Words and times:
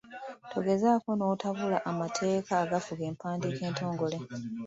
Togezaako 0.51 1.09
n'otabula 1.15 1.77
amateeka 1.91 2.51
agafuga 2.63 3.03
empandiika 3.11 3.61
entongole. 3.69 4.17